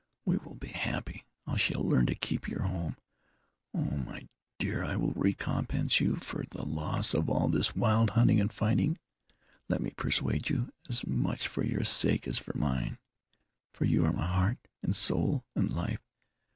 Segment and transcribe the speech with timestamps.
[0.25, 1.25] We will be happy.
[1.45, 2.97] I shall learn to keep your home.
[3.71, 3.81] Oh!
[3.97, 4.27] my
[4.57, 8.97] dear, I will recompense you for the loss of all this wild hunting and fighting.
[9.69, 12.97] Let me persuade you, as much for your sake as for mine,
[13.73, 16.01] for you are my heart, and soul, and life.